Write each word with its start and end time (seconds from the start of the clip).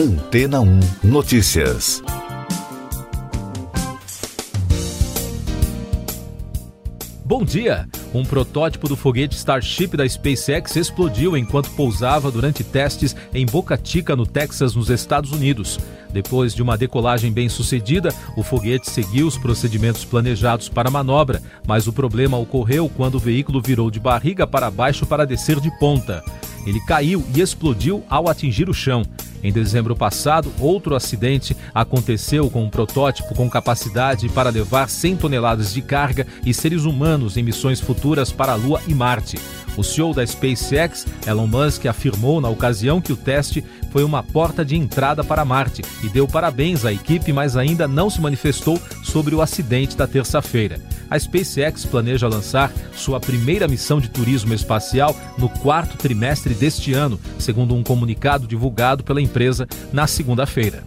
Antena 0.00 0.62
1 0.62 0.80
Notícias. 1.04 2.02
Bom 7.22 7.44
dia! 7.44 7.86
Um 8.14 8.24
protótipo 8.24 8.88
do 8.88 8.96
foguete 8.96 9.36
Starship 9.36 9.98
da 9.98 10.08
SpaceX 10.08 10.74
explodiu 10.76 11.36
enquanto 11.36 11.68
pousava 11.72 12.30
durante 12.30 12.64
testes 12.64 13.14
em 13.34 13.44
Boca 13.44 13.78
Chica, 13.84 14.16
no 14.16 14.24
Texas, 14.24 14.74
nos 14.74 14.88
Estados 14.88 15.32
Unidos. 15.32 15.78
Depois 16.10 16.54
de 16.54 16.62
uma 16.62 16.78
decolagem 16.78 17.30
bem 17.30 17.50
sucedida, 17.50 18.08
o 18.38 18.42
foguete 18.42 18.88
seguiu 18.88 19.26
os 19.26 19.36
procedimentos 19.36 20.02
planejados 20.02 20.70
para 20.70 20.88
a 20.88 20.90
manobra, 20.92 21.42
mas 21.66 21.86
o 21.86 21.92
problema 21.92 22.38
ocorreu 22.38 22.88
quando 22.88 23.16
o 23.16 23.20
veículo 23.20 23.60
virou 23.60 23.90
de 23.90 24.00
barriga 24.00 24.46
para 24.46 24.70
baixo 24.70 25.04
para 25.04 25.26
descer 25.26 25.60
de 25.60 25.70
ponta. 25.78 26.24
Ele 26.66 26.80
caiu 26.80 27.24
e 27.34 27.40
explodiu 27.40 28.04
ao 28.08 28.28
atingir 28.28 28.68
o 28.68 28.74
chão. 28.74 29.02
Em 29.42 29.50
dezembro 29.50 29.96
passado, 29.96 30.52
outro 30.58 30.94
acidente 30.94 31.56
aconteceu 31.74 32.50
com 32.50 32.64
um 32.64 32.70
protótipo 32.70 33.34
com 33.34 33.48
capacidade 33.48 34.28
para 34.28 34.50
levar 34.50 34.88
100 34.88 35.16
toneladas 35.16 35.72
de 35.72 35.80
carga 35.80 36.26
e 36.44 36.52
seres 36.52 36.84
humanos 36.84 37.36
em 37.36 37.42
missões 37.42 37.80
futuras 37.80 38.30
para 38.30 38.52
a 38.52 38.56
Lua 38.56 38.82
e 38.86 38.94
Marte. 38.94 39.38
O 39.76 39.82
CEO 39.82 40.12
da 40.12 40.26
SpaceX, 40.26 41.06
Elon 41.26 41.46
Musk, 41.46 41.86
afirmou 41.86 42.40
na 42.40 42.50
ocasião 42.50 43.00
que 43.00 43.12
o 43.12 43.16
teste 43.16 43.64
foi 43.90 44.04
uma 44.04 44.22
porta 44.22 44.64
de 44.64 44.76
entrada 44.76 45.24
para 45.24 45.44
Marte 45.44 45.82
e 46.02 46.08
deu 46.08 46.28
parabéns 46.28 46.84
à 46.84 46.92
equipe, 46.92 47.32
mas 47.32 47.56
ainda 47.56 47.88
não 47.88 48.10
se 48.10 48.20
manifestou 48.20 48.80
sobre 49.10 49.34
o 49.34 49.42
acidente 49.42 49.96
da 49.96 50.06
terça-feira. 50.06 50.80
A 51.10 51.18
SpaceX 51.18 51.84
planeja 51.84 52.28
lançar 52.28 52.72
sua 52.94 53.18
primeira 53.18 53.66
missão 53.66 54.00
de 54.00 54.08
turismo 54.08 54.54
espacial 54.54 55.16
no 55.36 55.48
quarto 55.48 55.96
trimestre 55.96 56.54
deste 56.54 56.92
ano, 56.92 57.18
segundo 57.38 57.74
um 57.74 57.82
comunicado 57.82 58.46
divulgado 58.46 59.02
pela 59.02 59.20
empresa 59.20 59.66
na 59.92 60.06
segunda-feira. 60.06 60.84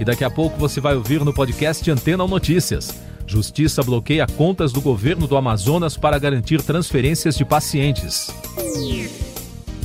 E 0.00 0.04
daqui 0.04 0.24
a 0.24 0.30
pouco 0.30 0.58
você 0.58 0.80
vai 0.80 0.96
ouvir 0.96 1.24
no 1.24 1.32
podcast 1.32 1.88
Antena 1.88 2.26
Notícias. 2.26 2.92
Justiça 3.26 3.82
bloqueia 3.82 4.26
contas 4.26 4.72
do 4.72 4.80
governo 4.80 5.28
do 5.28 5.36
Amazonas 5.36 5.96
para 5.96 6.18
garantir 6.18 6.60
transferências 6.60 7.36
de 7.36 7.44
pacientes. 7.44 8.30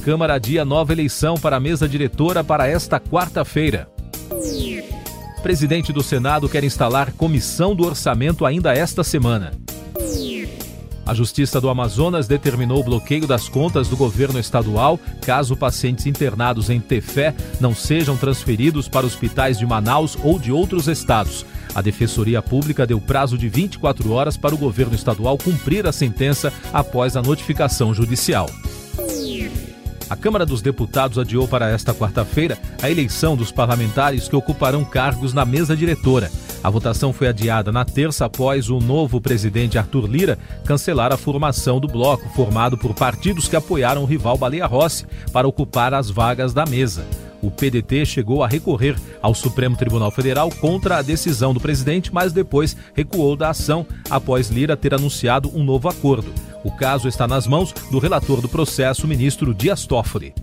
Câmara 0.04 0.34
adia 0.34 0.66
nova 0.66 0.92
eleição 0.92 1.36
para 1.36 1.58
a 1.58 1.60
mesa 1.60 1.88
diretora 1.88 2.44
para 2.44 2.67
esta 2.67 3.00
quarta-feira. 3.00 3.88
Presidente 5.42 5.94
do 5.94 6.04
Senado 6.04 6.50
quer 6.50 6.64
instalar 6.64 7.14
comissão 7.14 7.73
do 7.73 7.86
orçamento 7.86 8.45
ainda 8.45 8.73
esta 8.73 9.04
semana. 9.04 9.52
A 11.06 11.14
Justiça 11.14 11.59
do 11.59 11.70
Amazonas 11.70 12.28
determinou 12.28 12.82
o 12.82 12.84
bloqueio 12.84 13.26
das 13.26 13.50
contas 13.50 13.88
do 13.88 13.98
governo 13.98 14.38
estadual 14.38 15.00
caso 15.26 15.56
pacientes 15.56 16.06
internados 16.06 16.70
em 16.70 16.80
Tefé 16.80 17.34
não 17.60 17.73
sejam 17.73 18.16
transferidos 18.16 18.88
para 18.88 19.06
hospitais 19.06 19.58
de 19.58 19.66
Manaus 19.66 20.17
ou 20.23 20.38
de 20.38 20.52
outros 20.52 20.88
estados. 20.88 21.45
A 21.73 21.82
Defensoria 21.82 22.42
Pública 22.42 22.86
deu 22.86 23.00
prazo 23.00 23.38
de 23.38 23.48
24 23.48 24.12
horas 24.12 24.38
para 24.38 24.54
o 24.54 24.58
governo 24.58 24.94
estadual 24.94 25.38
cumprir 25.38 25.88
a 25.88 25.92
sentença 25.92 26.54
após 26.73 27.16
a 27.16 27.22
notificação 27.22 27.94
judicial. 27.94 28.48
A 30.10 30.16
Câmara 30.16 30.44
dos 30.44 30.62
Deputados 30.62 31.20
adiou 31.20 31.48
para 31.48 31.70
esta 31.70 31.94
quarta-feira 31.94 32.58
a 32.82 32.90
eleição 32.90 33.38
dos 33.38 33.52
parlamentares 33.52 34.28
que 34.28 34.36
ocuparão 34.36 34.84
cargos 34.84 35.34
na 35.34 35.46
mesa 35.46 35.78
diretora. 35.78 36.32
A 36.64 36.70
votação 36.70 37.14
foi 37.14 37.28
adiada 37.28 37.72
na 37.72 37.86
terça 37.86 38.26
após 38.26 38.70
o 38.70 38.80
novo 38.80 39.22
presidente 39.22 39.78
Arthur 39.78 40.08
Lira 40.08 40.40
cancelar 40.66 41.14
a 41.14 41.18
formação 41.18 41.80
do 41.80 41.88
bloco, 41.88 42.28
formado 42.30 42.76
por 42.76 42.96
partidos 42.96 43.48
que 43.48 43.56
apoiaram 43.56 44.02
o 44.02 44.06
rival 44.06 44.36
Baleia 44.36 44.66
Rossi 44.66 45.06
para 45.32 45.48
ocupar 45.48 45.94
as 45.94 46.10
vagas 46.10 46.54
da 46.54 46.66
mesa. 46.66 47.06
O 47.42 47.50
PDT 47.50 48.06
chegou 48.06 48.44
a 48.44 48.48
recorrer 48.48 48.95
ao 49.22 49.34
Supremo 49.34 49.78
Tribunal 49.78 50.12
Federal 50.12 50.50
contra 50.50 50.98
a 50.98 51.02
decisão 51.02 51.54
do 51.54 51.59
presidente, 51.59 52.14
mas 52.14 52.34
depois 52.34 52.76
recuou 52.94 53.36
da 53.36 53.50
ação 53.50 53.86
após 54.10 54.50
Lira 54.50 54.76
ter 54.76 54.94
anunciado 54.94 55.50
um 55.55 55.64
novo 55.64 55.88
acordo. 55.88 56.33
O 56.64 56.72
caso 56.72 57.08
está 57.08 57.27
nas 57.27 57.48
mãos 57.48 57.73
do 57.89 58.00
relator 58.00 58.42
do 58.42 58.50
processo, 58.50 59.08
ministro 59.08 59.54
Dias 59.54 59.86
Toffoli. 59.86 60.33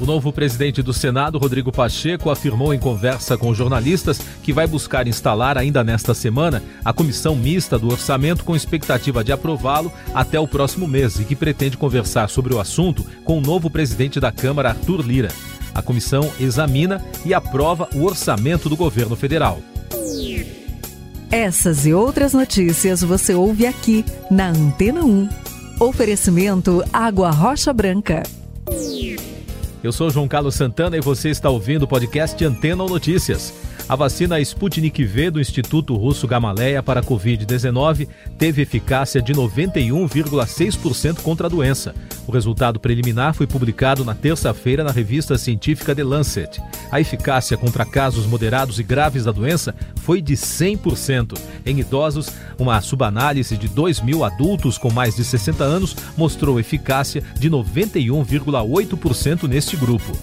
O 0.00 0.04
novo 0.04 0.32
presidente 0.32 0.82
do 0.82 0.92
Senado, 0.92 1.38
Rodrigo 1.38 1.70
Pacheco, 1.70 2.30
afirmou 2.30 2.74
em 2.74 2.78
conversa 2.78 3.36
com 3.36 3.54
jornalistas 3.54 4.18
que 4.42 4.52
vai 4.52 4.66
buscar 4.66 5.06
instalar 5.06 5.56
ainda 5.56 5.84
nesta 5.84 6.12
semana 6.12 6.62
a 6.84 6.92
comissão 6.92 7.36
mista 7.36 7.78
do 7.78 7.90
orçamento 7.90 8.44
com 8.44 8.56
expectativa 8.56 9.22
de 9.22 9.30
aprová-lo 9.30 9.92
até 10.12 10.40
o 10.40 10.48
próximo 10.48 10.88
mês 10.88 11.20
e 11.20 11.24
que 11.24 11.36
pretende 11.36 11.76
conversar 11.76 12.28
sobre 12.28 12.52
o 12.52 12.60
assunto 12.60 13.04
com 13.24 13.38
o 13.38 13.40
novo 13.40 13.70
presidente 13.70 14.18
da 14.18 14.32
Câmara, 14.32 14.70
Arthur 14.70 15.00
Lira. 15.02 15.28
A 15.74 15.80
comissão 15.80 16.30
examina 16.38 17.02
e 17.24 17.32
aprova 17.32 17.88
o 17.94 18.04
orçamento 18.04 18.68
do 18.68 18.76
governo 18.76 19.16
federal. 19.16 19.60
Essas 21.30 21.86
e 21.86 21.94
outras 21.94 22.34
notícias 22.34 23.02
você 23.02 23.34
ouve 23.34 23.66
aqui 23.66 24.04
na 24.30 24.48
Antena 24.48 25.02
1. 25.02 25.28
Oferecimento 25.80 26.84
Água 26.92 27.30
Rocha 27.30 27.72
Branca. 27.72 28.22
Eu 29.82 29.90
sou 29.90 30.08
João 30.10 30.28
Carlos 30.28 30.54
Santana 30.54 30.96
e 30.96 31.00
você 31.00 31.28
está 31.28 31.50
ouvindo 31.50 31.82
o 31.82 31.88
podcast 31.88 32.42
Antena 32.44 32.84
ou 32.84 32.88
Notícias. 32.88 33.52
A 33.92 33.94
vacina 33.94 34.40
Sputnik 34.40 35.04
V 35.04 35.30
do 35.32 35.38
Instituto 35.38 35.94
Russo 35.94 36.26
Gamaleya 36.26 36.82
para 36.82 37.00
a 37.00 37.02
Covid-19 37.02 38.08
teve 38.38 38.62
eficácia 38.62 39.20
de 39.20 39.34
91,6% 39.34 41.20
contra 41.20 41.46
a 41.46 41.50
doença. 41.50 41.94
O 42.26 42.32
resultado 42.32 42.80
preliminar 42.80 43.34
foi 43.34 43.46
publicado 43.46 44.02
na 44.02 44.14
terça-feira 44.14 44.82
na 44.82 44.90
revista 44.90 45.36
científica 45.36 45.94
The 45.94 46.04
Lancet. 46.04 46.58
A 46.90 47.02
eficácia 47.02 47.54
contra 47.54 47.84
casos 47.84 48.24
moderados 48.24 48.78
e 48.78 48.82
graves 48.82 49.24
da 49.24 49.30
doença 49.30 49.74
foi 49.96 50.22
de 50.22 50.36
100%. 50.36 51.38
Em 51.66 51.78
idosos, 51.78 52.30
uma 52.58 52.80
subanálise 52.80 53.58
de 53.58 53.68
2 53.68 54.00
mil 54.00 54.24
adultos 54.24 54.78
com 54.78 54.90
mais 54.90 55.16
de 55.16 55.22
60 55.22 55.62
anos 55.62 55.94
mostrou 56.16 56.58
eficácia 56.58 57.22
de 57.38 57.50
91,8% 57.50 59.46
neste 59.46 59.76
grupo. 59.76 60.16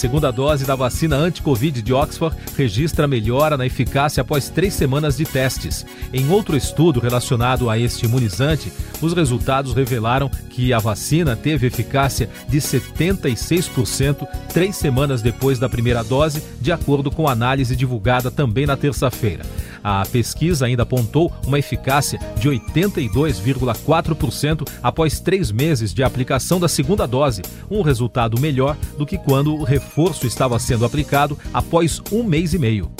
Segunda 0.00 0.30
dose 0.30 0.64
da 0.64 0.74
vacina 0.74 1.14
anti-Covid 1.14 1.82
de 1.82 1.92
Oxford 1.92 2.34
registra 2.56 3.06
melhora 3.06 3.54
na 3.54 3.66
eficácia 3.66 4.22
após 4.22 4.48
três 4.48 4.72
semanas 4.72 5.18
de 5.18 5.26
testes. 5.26 5.84
Em 6.10 6.26
outro 6.30 6.56
estudo 6.56 7.00
relacionado 7.00 7.68
a 7.68 7.78
este 7.78 8.06
imunizante, 8.06 8.72
os 9.02 9.12
resultados 9.12 9.74
revelaram 9.74 10.30
que 10.48 10.72
a 10.72 10.78
vacina 10.78 11.36
teve 11.36 11.66
eficácia 11.66 12.30
de 12.48 12.56
76% 12.56 14.26
três 14.54 14.74
semanas 14.74 15.20
depois 15.20 15.58
da 15.58 15.68
primeira 15.68 16.02
dose, 16.02 16.42
de 16.62 16.72
acordo 16.72 17.10
com 17.10 17.28
análise 17.28 17.76
divulgada 17.76 18.30
também 18.30 18.64
na 18.64 18.78
terça-feira. 18.78 19.44
A 19.82 20.04
pesquisa 20.04 20.66
ainda 20.66 20.82
apontou 20.82 21.32
uma 21.46 21.58
eficácia 21.58 22.20
de 22.36 22.46
82,4% 22.48 24.68
após 24.82 25.20
três 25.20 25.50
meses 25.50 25.94
de 25.94 26.02
aplicação 26.02 26.60
da 26.60 26.68
segunda 26.68 27.06
dose, 27.06 27.40
um 27.70 27.80
resultado 27.82 28.38
melhor 28.40 28.76
do 28.98 29.06
que 29.06 29.16
quando 29.16 29.54
o 29.54 29.64
reforço 29.64 30.26
estava 30.26 30.58
sendo 30.58 30.84
aplicado 30.84 31.38
após 31.52 32.02
um 32.12 32.22
mês 32.22 32.52
e 32.54 32.58
meio. 32.58 32.90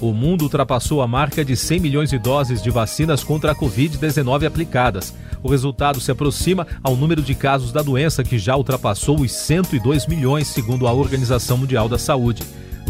O 0.00 0.12
mundo 0.12 0.42
ultrapassou 0.42 1.00
a 1.00 1.06
marca 1.06 1.44
de 1.44 1.56
100 1.56 1.80
milhões 1.80 2.10
de 2.10 2.18
doses 2.18 2.62
de 2.62 2.70
vacinas 2.70 3.24
contra 3.24 3.52
a 3.52 3.54
Covid-19 3.54 4.46
aplicadas. 4.46 5.14
O 5.42 5.48
resultado 5.48 6.00
se 6.00 6.10
aproxima 6.10 6.66
ao 6.82 6.96
número 6.96 7.22
de 7.22 7.34
casos 7.34 7.72
da 7.72 7.82
doença, 7.82 8.22
que 8.22 8.38
já 8.38 8.56
ultrapassou 8.56 9.20
os 9.20 9.32
102 9.32 10.06
milhões, 10.06 10.48
segundo 10.48 10.86
a 10.86 10.92
Organização 10.92 11.56
Mundial 11.56 11.88
da 11.88 11.98
Saúde. 11.98 12.42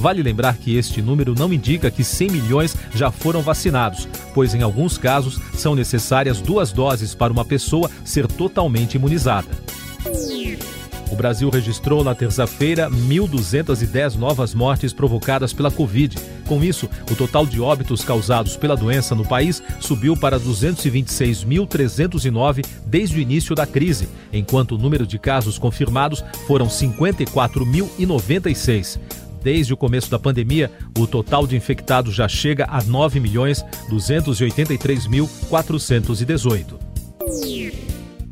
Vale 0.06 0.22
lembrar 0.22 0.56
que 0.56 0.76
este 0.76 1.02
número 1.02 1.34
não 1.36 1.52
indica 1.52 1.90
que 1.90 2.04
100 2.04 2.30
milhões 2.30 2.76
já 2.94 3.10
foram 3.10 3.42
vacinados, 3.42 4.06
pois 4.32 4.54
em 4.54 4.62
alguns 4.62 4.96
casos 4.96 5.40
são 5.52 5.74
necessárias 5.74 6.40
duas 6.40 6.70
doses 6.70 7.12
para 7.12 7.32
uma 7.32 7.44
pessoa 7.44 7.90
ser 8.04 8.28
totalmente 8.28 8.94
imunizada. 8.94 9.48
O 11.10 11.16
Brasil 11.16 11.50
registrou 11.50 12.04
na 12.04 12.14
terça-feira 12.14 12.88
1.210 12.88 14.14
novas 14.14 14.54
mortes 14.54 14.92
provocadas 14.92 15.53
pela 15.53 15.72
Covid. 15.72 16.16
Com 16.47 16.62
isso, 16.62 16.88
o 17.10 17.16
total 17.16 17.44
de 17.44 17.60
óbitos 17.60 18.04
causados 18.04 18.56
pela 18.56 18.76
doença 18.76 19.12
no 19.12 19.26
país 19.26 19.60
subiu 19.80 20.16
para 20.16 20.38
226.309 20.38 22.64
desde 22.86 23.18
o 23.18 23.20
início 23.20 23.56
da 23.56 23.66
crise, 23.66 24.09
enquanto 24.32 24.76
o 24.76 24.78
número 24.78 25.04
de 25.04 25.18
casos 25.18 25.59
confirmados 25.59 26.22
foram 26.47 26.68
54.096. 26.68 29.00
Desde 29.47 29.72
o 29.72 29.77
começo 29.77 30.10
da 30.10 30.19
pandemia, 30.19 30.72
o 30.98 31.07
total 31.07 31.47
de 31.47 31.54
infectados 31.54 32.13
já 32.13 32.27
chega 32.27 32.66
a 32.69 32.83
9 32.83 33.21
milhões 33.21 33.65
283.418. 33.89 36.75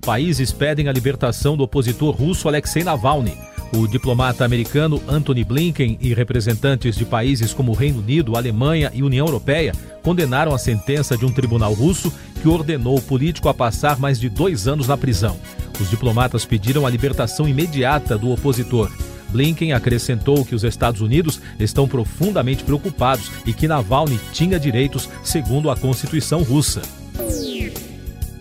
Países 0.05 0.51
pedem 0.51 0.89
a 0.89 0.93
libertação 0.93 1.57
do 1.57 1.63
opositor 1.63 2.17
russo 2.17 2.49
Alexei 2.49 2.83
Navalny. 2.83 3.39
O 3.73 3.87
diplomata 3.87 4.45
americano 4.45 5.01
Anthony 5.07 5.45
Blinken 5.45 5.97
e 6.01 6.13
representantes 6.13 6.97
de 6.97 7.05
países 7.05 7.55
como 7.55 7.75
Reino 7.75 8.01
Unido, 8.01 8.37
Alemanha 8.37 8.91
e 8.93 9.05
União 9.05 9.25
Europeia 9.25 9.73
condenaram 10.03 10.53
a 10.53 10.59
sentença 10.59 11.17
de 11.17 11.25
um 11.25 11.31
tribunal 11.31 11.75
russo 11.75 12.13
que 12.43 12.49
ordenou 12.49 12.99
o 12.99 13.03
político 13.03 13.49
a 13.49 13.55
passar 13.55 14.01
mais 14.01 14.19
de 14.19 14.29
dois 14.29 14.67
anos 14.67 14.89
na 14.89 14.97
prisão. 14.97 15.39
Os 15.81 15.89
diplomatas 15.89 16.45
pediram 16.45 16.85
a 16.85 16.91
libertação 16.91 17.49
imediata 17.49 18.19
do 18.19 18.33
opositor. 18.33 18.91
Blinken 19.35 19.73
acrescentou 19.73 20.45
que 20.45 20.55
os 20.55 20.63
Estados 20.63 21.01
Unidos 21.01 21.41
estão 21.59 21.89
profundamente 21.89 22.63
preocupados 22.63 23.33
e 23.45 23.53
que 23.53 23.67
Navalny 23.67 24.21
tinha 24.33 24.61
direitos 24.61 25.11
segundo 25.25 25.69
a 25.69 25.77
Constituição 25.77 26.45
russa 26.45 26.83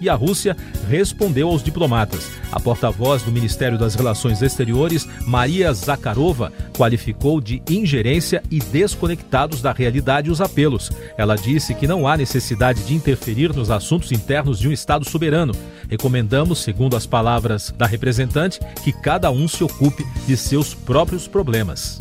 e 0.03 0.09
a 0.09 0.15
Rússia 0.15 0.55
respondeu 0.89 1.47
aos 1.47 1.63
diplomatas. 1.63 2.29
A 2.51 2.59
porta-voz 2.59 3.23
do 3.23 3.31
Ministério 3.31 3.77
das 3.77 3.95
Relações 3.95 4.41
Exteriores, 4.41 5.07
Maria 5.25 5.73
Zakharova, 5.73 6.51
qualificou 6.77 7.39
de 7.39 7.63
ingerência 7.69 8.44
e 8.51 8.59
desconectados 8.59 9.61
da 9.61 9.71
realidade 9.71 10.29
os 10.29 10.41
apelos. 10.41 10.91
Ela 11.17 11.35
disse 11.35 11.73
que 11.73 11.88
não 11.88 12.05
há 12.05 12.17
necessidade 12.17 12.83
de 12.83 12.94
interferir 12.94 13.55
nos 13.55 13.71
assuntos 13.71 14.11
internos 14.11 14.59
de 14.59 14.67
um 14.67 14.73
Estado 14.73 15.09
soberano. 15.09 15.55
Recomendamos, 15.89 16.59
segundo 16.59 16.97
as 16.97 17.05
palavras 17.05 17.73
da 17.77 17.85
representante, 17.85 18.59
que 18.83 18.91
cada 18.91 19.31
um 19.31 19.47
se 19.47 19.63
ocupe 19.63 20.05
de 20.27 20.35
seus 20.35 20.73
próprios 20.73 21.27
problemas. 21.27 22.00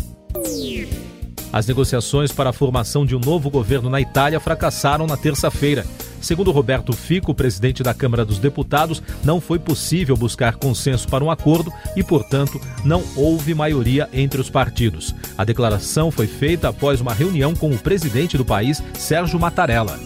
As 1.52 1.66
negociações 1.66 2.32
para 2.32 2.50
a 2.50 2.52
formação 2.52 3.04
de 3.04 3.14
um 3.14 3.20
novo 3.20 3.50
governo 3.50 3.90
na 3.90 4.00
Itália 4.00 4.40
fracassaram 4.40 5.06
na 5.06 5.19
terça-feira. 5.19 5.87
Segundo 6.23 6.53
Roberto 6.53 6.93
Fico, 6.93 7.35
presidente 7.35 7.83
da 7.83 7.93
Câmara 7.93 8.25
dos 8.25 8.39
Deputados, 8.39 9.03
não 9.25 9.41
foi 9.41 9.59
possível 9.59 10.17
buscar 10.17 10.55
consenso 10.55 11.09
para 11.09 11.25
um 11.25 11.31
acordo 11.31 11.73
e, 11.97 12.03
portanto, 12.03 12.61
não 12.85 13.03
houve 13.17 13.53
maioria 13.55 14.09
entre 14.13 14.41
os 14.41 14.49
partidos. 14.49 15.15
A 15.37 15.45
declaração 15.45 16.13
foi 16.13 16.29
feita 16.29 16.69
após 16.69 17.01
uma 17.01 17.13
reunião 17.13 17.55
com 17.55 17.71
o 17.71 17.79
presidente 17.79 18.39
do 18.39 18.45
país, 18.45 18.81
Sérgio 18.95 19.39
Mattarella. 19.39 19.99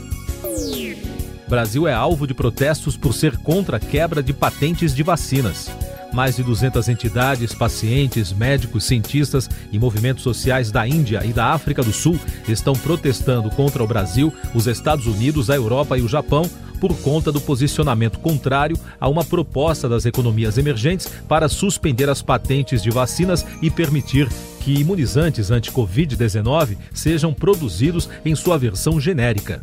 Brasil 1.46 1.86
é 1.86 1.92
alvo 1.92 2.26
de 2.26 2.34
protestos 2.34 2.96
por 2.96 3.12
ser 3.12 3.36
contra 3.36 3.76
a 3.76 3.80
quebra 3.80 4.22
de 4.22 4.32
patentes 4.32 4.94
de 4.94 5.02
vacinas. 5.02 5.70
Mais 6.16 6.34
de 6.34 6.42
200 6.42 6.88
entidades, 6.88 7.52
pacientes, 7.52 8.32
médicos, 8.32 8.84
cientistas 8.84 9.50
e 9.70 9.78
movimentos 9.78 10.22
sociais 10.22 10.70
da 10.70 10.88
Índia 10.88 11.20
e 11.22 11.30
da 11.30 11.52
África 11.52 11.82
do 11.82 11.92
Sul 11.92 12.18
estão 12.48 12.72
protestando 12.72 13.50
contra 13.50 13.84
o 13.84 13.86
Brasil, 13.86 14.32
os 14.54 14.66
Estados 14.66 15.06
Unidos, 15.06 15.50
a 15.50 15.56
Europa 15.56 15.98
e 15.98 16.00
o 16.00 16.08
Japão 16.08 16.48
por 16.80 16.96
conta 17.02 17.30
do 17.30 17.38
posicionamento 17.38 18.18
contrário 18.18 18.78
a 18.98 19.10
uma 19.10 19.26
proposta 19.26 19.90
das 19.90 20.06
economias 20.06 20.56
emergentes 20.56 21.06
para 21.28 21.50
suspender 21.50 22.08
as 22.08 22.22
patentes 22.22 22.82
de 22.82 22.88
vacinas 22.88 23.44
e 23.60 23.70
permitir 23.70 24.26
que 24.60 24.72
imunizantes 24.72 25.50
anti-Covid-19 25.50 26.78
sejam 26.94 27.34
produzidos 27.34 28.08
em 28.24 28.34
sua 28.34 28.56
versão 28.56 28.98
genérica. 28.98 29.62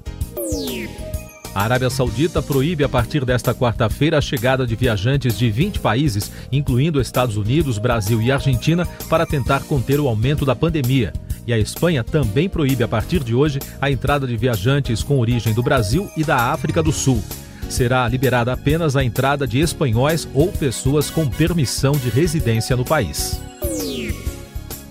A 1.56 1.64
Arábia 1.64 1.90
Saudita 1.90 2.42
proíbe 2.42 2.84
a 2.84 2.90
partir 2.90 3.24
desta 3.24 3.54
quarta-feira 3.54 4.18
a 4.18 4.22
chegada 4.22 4.66
de 4.66 4.76
viajantes 4.76 5.38
de 5.38 5.52
20 5.52 5.80
países, 5.80 6.32
incluindo 6.52 7.00
Estados 7.00 7.38
Unidos, 7.38 7.78
Brasil 7.78 8.20
e 8.22 8.32
Argentina, 8.32 8.88
para 9.08 9.26
tentar 9.26 9.62
conter 9.64 10.00
o 10.00 10.08
aumento 10.08 10.46
da 10.46 10.56
pandemia. 10.56 11.14
E 11.46 11.54
a 11.54 11.60
Espanha 11.60 12.04
também 12.04 12.50
proíbe 12.50 12.84
a 12.84 12.88
partir 12.88 13.24
de 13.24 13.36
hoje 13.36 13.60
a 13.80 13.92
entrada 13.92 14.26
de 14.26 14.36
viajantes 14.36 15.04
com 15.04 15.20
origem 15.20 15.54
do 15.54 15.62
Brasil 15.62 16.10
e 16.18 16.24
da 16.24 16.38
África 16.52 16.82
do 16.82 16.92
Sul. 16.92 17.22
Será 17.70 18.08
liberada 18.08 18.52
apenas 18.54 18.96
a 18.96 19.04
entrada 19.04 19.46
de 19.46 19.60
espanhóis 19.60 20.28
ou 20.34 20.52
pessoas 20.52 21.10
com 21.10 21.30
permissão 21.30 21.94
de 21.94 22.10
residência 22.10 22.76
no 22.76 22.86
país. 22.86 23.40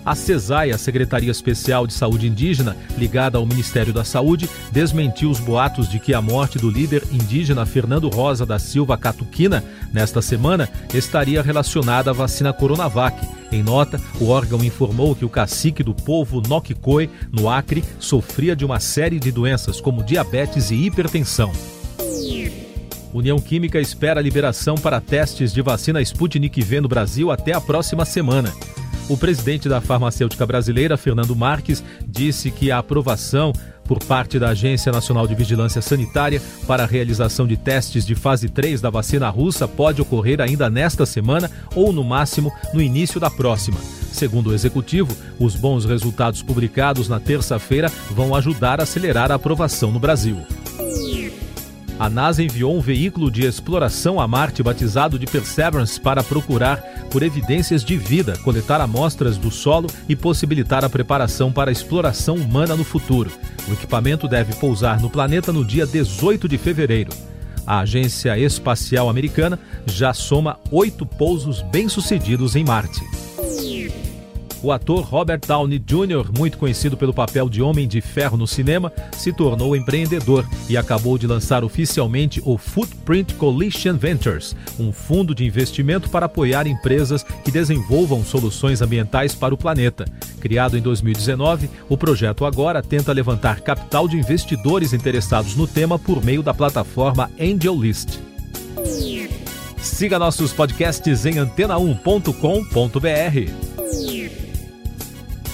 A 0.05 0.15
CESAI, 0.15 0.71
a 0.71 0.77
Secretaria 0.77 1.31
Especial 1.31 1.87
de 1.87 1.93
Saúde 1.93 2.27
Indígena, 2.27 2.75
ligada 2.97 3.37
ao 3.37 3.45
Ministério 3.45 3.93
da 3.93 4.03
Saúde, 4.03 4.49
desmentiu 4.71 5.29
os 5.29 5.39
boatos 5.39 5.89
de 5.89 5.97
que 5.97 6.13
a 6.13 6.21
morte 6.21 6.59
do 6.59 6.69
líder 6.69 7.03
indígena 7.11 7.65
Fernando 7.65 8.09
Rosa 8.09 8.45
da 8.45 8.59
Silva 8.59 8.97
Catuquina, 8.97 9.63
nesta 9.93 10.21
semana, 10.21 10.69
estaria 10.93 11.41
relacionada 11.41 12.09
à 12.09 12.13
vacina 12.13 12.51
Coronavac. 12.51 13.15
Em 13.49 13.63
nota, 13.63 13.99
o 14.19 14.27
órgão 14.27 14.61
informou 14.63 15.15
que 15.15 15.23
o 15.23 15.29
cacique 15.29 15.83
do 15.83 15.93
povo 15.93 16.41
Noquicoi, 16.41 17.09
no 17.31 17.49
Acre, 17.49 17.83
sofria 17.97 18.55
de 18.55 18.65
uma 18.65 18.81
série 18.81 19.19
de 19.19 19.31
doenças 19.31 19.79
como 19.79 20.03
diabetes 20.03 20.69
e 20.69 20.75
hipertensão. 20.75 21.51
União 23.13 23.39
Química 23.39 23.79
espera 23.79 24.19
liberação 24.19 24.75
para 24.75 24.99
testes 24.99 25.53
de 25.53 25.61
vacina 25.61 26.01
Sputnik 26.01 26.61
V 26.61 26.81
no 26.81 26.87
Brasil 26.87 27.31
até 27.31 27.53
a 27.53 27.61
próxima 27.61 28.03
semana. 28.03 28.51
O 29.09 29.17
presidente 29.17 29.67
da 29.67 29.81
farmacêutica 29.81 30.45
brasileira, 30.45 30.95
Fernando 30.95 31.35
Marques, 31.35 31.83
disse 32.07 32.49
que 32.49 32.71
a 32.71 32.77
aprovação 32.77 33.51
por 33.83 33.99
parte 34.01 34.39
da 34.39 34.49
Agência 34.49 34.93
Nacional 34.93 35.27
de 35.27 35.35
Vigilância 35.35 35.81
Sanitária 35.81 36.41
para 36.65 36.83
a 36.83 36.87
realização 36.87 37.45
de 37.45 37.57
testes 37.57 38.05
de 38.05 38.15
fase 38.15 38.47
3 38.47 38.79
da 38.79 38.89
vacina 38.89 39.29
russa 39.29 39.67
pode 39.67 40.01
ocorrer 40.01 40.39
ainda 40.39 40.69
nesta 40.69 41.05
semana 41.05 41.51
ou, 41.75 41.91
no 41.91 42.03
máximo, 42.03 42.51
no 42.73 42.81
início 42.81 43.19
da 43.19 43.29
próxima. 43.29 43.77
Segundo 44.11 44.51
o 44.51 44.53
executivo, 44.53 45.15
os 45.37 45.55
bons 45.55 45.83
resultados 45.83 46.41
publicados 46.41 47.09
na 47.09 47.19
terça-feira 47.19 47.91
vão 48.11 48.33
ajudar 48.33 48.79
a 48.79 48.83
acelerar 48.83 49.31
a 49.31 49.35
aprovação 49.35 49.91
no 49.91 49.99
Brasil. 49.99 50.37
A 51.99 52.09
NASA 52.09 52.43
enviou 52.43 52.75
um 52.75 52.81
veículo 52.81 53.29
de 53.29 53.45
exploração 53.45 54.19
a 54.19 54.27
Marte 54.27 54.63
batizado 54.63 55.19
de 55.19 55.27
Perseverance 55.27 55.99
para 55.99 56.23
procurar 56.23 56.77
por 57.11 57.21
evidências 57.21 57.83
de 57.83 57.95
vida, 57.95 58.37
coletar 58.43 58.81
amostras 58.81 59.37
do 59.37 59.51
solo 59.51 59.87
e 60.09 60.15
possibilitar 60.15 60.83
a 60.83 60.89
preparação 60.89 61.51
para 61.51 61.69
a 61.69 61.71
exploração 61.71 62.35
humana 62.35 62.75
no 62.75 62.83
futuro. 62.83 63.31
O 63.69 63.73
equipamento 63.73 64.27
deve 64.27 64.55
pousar 64.55 64.99
no 64.99 65.09
planeta 65.09 65.53
no 65.53 65.63
dia 65.63 65.85
18 65.85 66.47
de 66.47 66.57
fevereiro. 66.57 67.11
A 67.65 67.79
Agência 67.79 68.37
Espacial 68.37 69.07
Americana 69.07 69.57
já 69.85 70.13
soma 70.13 70.59
oito 70.71 71.05
pousos 71.05 71.61
bem-sucedidos 71.61 72.55
em 72.55 72.65
Marte. 72.65 73.22
O 74.63 74.71
ator 74.71 75.03
Robert 75.03 75.41
Downey 75.45 75.77
Jr., 75.77 76.31
muito 76.37 76.57
conhecido 76.57 76.95
pelo 76.95 77.13
papel 77.13 77.49
de 77.49 77.61
Homem 77.61 77.85
de 77.85 77.99
Ferro 77.99 78.37
no 78.37 78.47
cinema, 78.47 78.93
se 79.11 79.33
tornou 79.33 79.75
empreendedor 79.75 80.47
e 80.69 80.77
acabou 80.77 81.17
de 81.17 81.27
lançar 81.27 81.65
oficialmente 81.65 82.41
o 82.45 82.57
Footprint 82.57 83.33
Coalition 83.33 83.97
Ventures, 83.97 84.55
um 84.79 84.93
fundo 84.93 85.35
de 85.35 85.45
investimento 85.45 86.09
para 86.09 86.27
apoiar 86.27 86.65
empresas 86.65 87.23
que 87.43 87.51
desenvolvam 87.51 88.23
soluções 88.23 88.81
ambientais 88.81 89.35
para 89.35 89.53
o 89.53 89.57
planeta. 89.57 90.05
Criado 90.39 90.77
em 90.77 90.81
2019, 90.81 91.69
o 91.89 91.97
projeto 91.97 92.45
agora 92.45 92.81
tenta 92.81 93.11
levantar 93.11 93.59
capital 93.59 94.07
de 94.07 94.15
investidores 94.15 94.93
interessados 94.93 95.57
no 95.57 95.67
tema 95.67 95.99
por 95.99 96.23
meio 96.23 96.41
da 96.41 96.53
plataforma 96.53 97.29
AngelList. 97.37 98.17
Siga 99.77 100.17
nossos 100.17 100.53
podcasts 100.53 101.25
em 101.25 101.33
antena1.com.br. 101.33 103.62